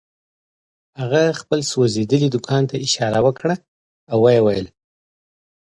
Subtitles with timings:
[0.99, 3.55] هغه خپل سوځېدلي دوکان ته اشاره وکړه
[4.11, 4.67] او ويې ويل.